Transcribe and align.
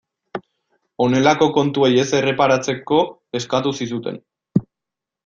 Honelako 1.03 1.47
kontuei 1.57 1.91
ez 2.05 2.07
erreparatzeko 2.21 3.03
eskatu 3.41 3.75
zizuten. 3.79 4.19